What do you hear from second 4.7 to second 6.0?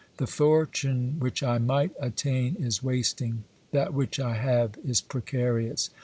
is precarious.